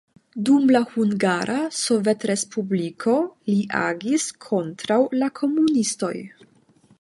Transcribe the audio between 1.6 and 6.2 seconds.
Sovetrespubliko li agis kontraŭ la komunistoj.